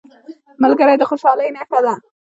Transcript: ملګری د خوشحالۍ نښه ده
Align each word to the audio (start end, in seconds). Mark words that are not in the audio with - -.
ملګری 0.61 0.95
د 0.99 1.03
خوشحالۍ 1.09 1.49
نښه 1.55 1.79
ده 1.85 1.93